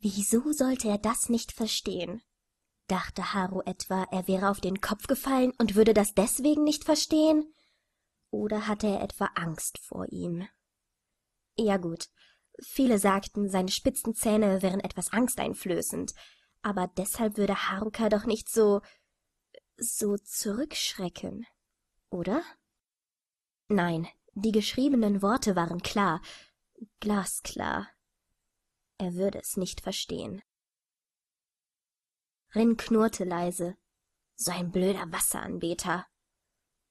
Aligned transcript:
Wieso 0.00 0.52
sollte 0.52 0.88
er 0.88 0.98
das 0.98 1.28
nicht 1.28 1.52
verstehen? 1.52 2.22
Dachte 2.86 3.34
Haru 3.34 3.60
etwa, 3.60 4.04
er 4.10 4.26
wäre 4.26 4.48
auf 4.48 4.60
den 4.60 4.80
Kopf 4.80 5.06
gefallen 5.06 5.52
und 5.58 5.74
würde 5.74 5.92
das 5.92 6.14
deswegen 6.14 6.64
nicht 6.64 6.84
verstehen? 6.84 7.54
Oder 8.30 8.66
hatte 8.66 8.86
er 8.86 9.02
etwa 9.02 9.26
Angst 9.34 9.78
vor 9.78 10.06
ihm? 10.10 10.48
Ja 11.56 11.76
gut, 11.76 12.08
viele 12.62 12.98
sagten, 12.98 13.50
seine 13.50 13.70
spitzen 13.70 14.14
Zähne 14.14 14.62
wären 14.62 14.80
etwas 14.80 15.12
angsteinflößend, 15.12 16.14
aber 16.62 16.88
deshalb 16.96 17.36
würde 17.36 17.70
Haruka 17.70 18.08
doch 18.08 18.24
nicht 18.24 18.48
so 18.48 18.80
so 19.76 20.16
zurückschrecken, 20.16 21.46
oder? 22.10 22.42
Nein, 23.68 24.08
die 24.34 24.52
geschriebenen 24.52 25.22
Worte 25.22 25.56
waren 25.56 25.82
klar, 25.82 26.20
glasklar. 27.00 27.88
Er 29.00 29.14
würde 29.14 29.38
es 29.38 29.56
nicht 29.56 29.80
verstehen. 29.80 30.42
Rin 32.54 32.76
knurrte 32.76 33.24
leise. 33.24 33.78
So 34.34 34.52
ein 34.52 34.70
blöder 34.70 35.10
Wasseranbeter. 35.10 36.06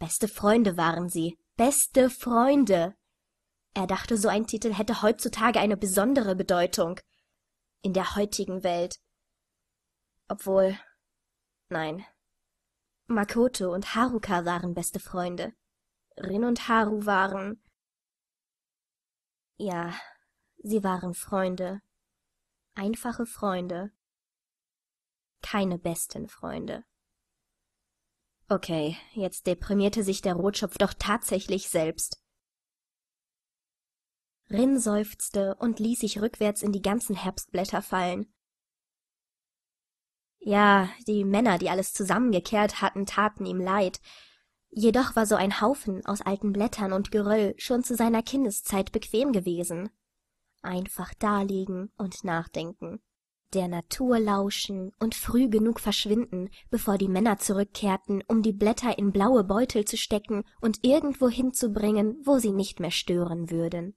Beste 0.00 0.26
Freunde 0.26 0.76
waren 0.76 1.08
sie. 1.08 1.38
Beste 1.54 2.10
Freunde. 2.10 2.96
Er 3.74 3.86
dachte, 3.86 4.16
so 4.16 4.26
ein 4.26 4.48
Titel 4.48 4.72
hätte 4.72 5.02
heutzutage 5.02 5.60
eine 5.60 5.76
besondere 5.76 6.34
Bedeutung. 6.34 6.98
In 7.82 7.92
der 7.92 8.16
heutigen 8.16 8.64
Welt. 8.64 8.98
Obwohl. 10.26 10.76
Nein. 11.68 12.04
Makoto 13.06 13.72
und 13.72 13.94
Haruka 13.94 14.44
waren 14.44 14.74
beste 14.74 14.98
Freunde. 14.98 15.52
Rin 16.16 16.42
und 16.42 16.66
Haru 16.66 17.06
waren. 17.06 17.62
Ja, 19.56 19.94
sie 20.64 20.82
waren 20.82 21.14
Freunde. 21.14 21.80
Einfache 22.74 23.26
Freunde. 23.26 23.92
Keine 25.42 25.78
besten 25.78 26.28
Freunde. 26.28 26.84
Okay, 28.48 28.96
jetzt 29.12 29.46
deprimierte 29.46 30.02
sich 30.02 30.22
der 30.22 30.34
Rotschopf 30.34 30.78
doch 30.78 30.94
tatsächlich 30.94 31.68
selbst. 31.68 32.22
Rin 34.50 34.78
seufzte 34.78 35.54
und 35.56 35.80
ließ 35.80 36.00
sich 36.00 36.20
rückwärts 36.20 36.62
in 36.62 36.72
die 36.72 36.82
ganzen 36.82 37.14
Herbstblätter 37.14 37.82
fallen. 37.82 38.32
Ja, 40.38 40.88
die 41.06 41.24
Männer, 41.24 41.58
die 41.58 41.70
alles 41.70 41.92
zusammengekehrt 41.92 42.80
hatten, 42.80 43.06
taten 43.06 43.46
ihm 43.46 43.60
leid. 43.60 44.00
Jedoch 44.70 45.14
war 45.14 45.26
so 45.26 45.34
ein 45.34 45.60
Haufen 45.60 46.04
aus 46.06 46.22
alten 46.22 46.52
Blättern 46.52 46.92
und 46.92 47.10
Geröll 47.10 47.54
schon 47.58 47.84
zu 47.84 47.94
seiner 47.94 48.22
Kindeszeit 48.22 48.92
bequem 48.92 49.32
gewesen. 49.32 49.90
Einfach 50.62 51.12
daliegen 51.14 51.90
und 51.96 52.24
nachdenken, 52.24 53.00
der 53.52 53.68
Natur 53.68 54.18
lauschen 54.18 54.92
und 54.98 55.14
früh 55.14 55.48
genug 55.48 55.80
verschwinden, 55.80 56.48
bevor 56.70 56.96
die 56.96 57.08
Männer 57.08 57.38
zurückkehrten, 57.38 58.22
um 58.28 58.42
die 58.42 58.52
Blätter 58.52 58.96
in 58.96 59.12
blaue 59.12 59.44
Beutel 59.44 59.84
zu 59.84 59.96
stecken 59.96 60.44
und 60.60 60.78
irgendwo 60.82 61.28
hinzubringen, 61.28 62.16
wo 62.24 62.38
sie 62.38 62.52
nicht 62.52 62.80
mehr 62.80 62.90
stören 62.90 63.50
würden. 63.50 63.94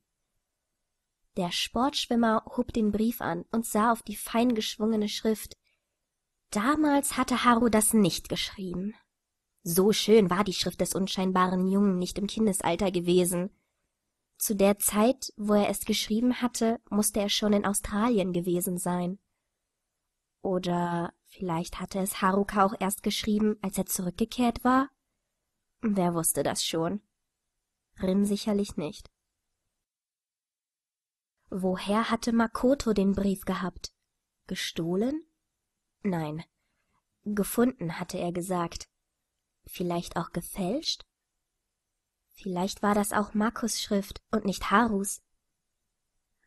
Der 1.38 1.52
Sportschwimmer 1.52 2.44
hob 2.57 2.73
den 2.73 2.91
Brief 2.91 3.22
an 3.22 3.45
und 3.52 3.66
sah 3.66 3.91
auf 3.91 4.02
die 4.02 4.16
fein 4.16 4.55
geschwungene 4.55 5.07
Schrift, 5.07 5.55
Damals 6.52 7.17
hatte 7.17 7.44
Haru 7.44 7.67
das 7.67 7.94
nicht 7.94 8.29
geschrieben. 8.29 8.94
So 9.63 9.91
schön 9.91 10.29
war 10.29 10.44
die 10.44 10.53
Schrift 10.53 10.79
des 10.79 10.94
unscheinbaren 10.94 11.67
Jungen 11.67 11.97
nicht 11.97 12.17
im 12.17 12.27
Kindesalter 12.27 12.91
gewesen. 12.91 13.50
Zu 14.38 14.55
der 14.55 14.78
Zeit, 14.78 15.33
wo 15.38 15.53
er 15.53 15.69
es 15.69 15.86
geschrieben 15.86 16.41
hatte, 16.41 16.80
musste 16.89 17.19
er 17.19 17.30
schon 17.30 17.53
in 17.53 17.66
Australien 17.66 18.33
gewesen 18.33 18.78
sein. 18.78 19.19
Oder 20.41 21.14
vielleicht 21.25 21.80
hatte 21.80 22.00
es 22.00 22.22
Haruka 22.22 22.66
auch 22.66 22.75
erst 22.80 23.02
geschrieben, 23.02 23.58
als 23.61 23.78
er 23.78 23.86
zurückgekehrt 23.86 24.63
war? 24.63 24.89
Wer 25.81 26.13
wusste 26.13 26.44
das 26.44 26.63
schon? 26.63 27.01
Rin 28.01 28.25
sicherlich 28.25 28.75
nicht. 28.75 29.09
Woher 31.50 32.09
hatte 32.09 32.34
Makoto 32.34 32.94
den 32.94 33.13
Brief 33.13 33.45
gehabt? 33.45 33.94
Gestohlen? 34.47 35.25
Nein. 36.03 36.44
Gefunden, 37.24 38.00
hatte 38.00 38.18
er 38.18 38.31
gesagt. 38.31 38.90
Vielleicht 39.66 40.18
auch 40.18 40.31
gefälscht? 40.31 41.06
Vielleicht 42.45 42.83
war 42.83 42.94
das 42.94 43.11
auch 43.11 43.33
Markus 43.33 43.81
Schrift 43.81 44.22
und 44.29 44.45
nicht 44.45 44.69
Harus. 44.69 45.23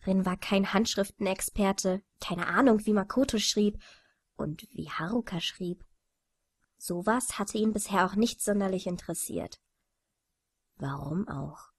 Rin 0.06 0.24
war 0.24 0.36
kein 0.36 0.72
Handschriftenexperte, 0.72 2.04
keine 2.20 2.46
Ahnung, 2.46 2.86
wie 2.86 2.92
Makoto 2.92 3.38
schrieb 3.38 3.82
und 4.36 4.68
wie 4.70 4.88
Haruka 4.88 5.40
schrieb. 5.40 5.84
Sowas 6.76 7.40
hatte 7.40 7.58
ihn 7.58 7.72
bisher 7.72 8.06
auch 8.06 8.14
nicht 8.14 8.40
sonderlich 8.40 8.86
interessiert. 8.86 9.60
Warum 10.76 11.26
auch? 11.26 11.72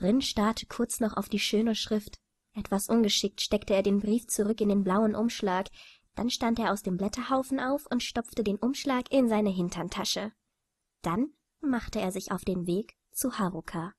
Rin 0.00 0.20
starrte 0.20 0.66
kurz 0.66 0.98
noch 0.98 1.16
auf 1.16 1.28
die 1.28 1.38
schöne 1.38 1.76
Schrift. 1.76 2.18
Etwas 2.54 2.88
ungeschickt 2.88 3.40
steckte 3.40 3.74
er 3.74 3.84
den 3.84 4.00
Brief 4.00 4.26
zurück 4.26 4.60
in 4.60 4.70
den 4.70 4.82
blauen 4.82 5.14
Umschlag, 5.14 5.70
dann 6.16 6.28
stand 6.28 6.58
er 6.58 6.72
aus 6.72 6.82
dem 6.82 6.96
Blätterhaufen 6.96 7.60
auf 7.60 7.86
und 7.86 8.02
stopfte 8.02 8.42
den 8.42 8.56
Umschlag 8.56 9.12
in 9.12 9.28
seine 9.28 9.50
Hinterntasche. 9.50 10.32
Dann 11.02 11.34
machte 11.64 12.00
er 12.00 12.12
sich 12.12 12.32
auf 12.32 12.44
den 12.44 12.66
Weg 12.66 12.94
zu 13.12 13.38
Haruka. 13.38 13.94